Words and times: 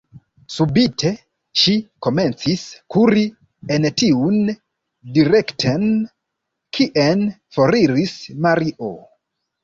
Subite 0.51 1.09
ŝi 1.63 1.73
komencis 2.05 2.63
kuri 2.95 3.25
en 3.75 3.85
tiun 4.01 4.39
direkten, 5.17 5.83
kien 6.79 7.21
foriris 7.59 8.17
Mario. 8.47 8.91